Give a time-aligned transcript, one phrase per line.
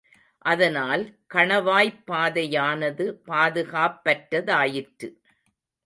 [0.45, 1.03] அதனால்
[1.33, 5.09] கணவாய்ப் பாதையானது பாதுகாப்பற்றதாயிற்று.